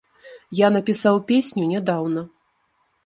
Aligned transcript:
Я 0.59 0.67
напісаў 0.77 1.21
песню 1.31 1.63
нядаўна. 1.75 2.21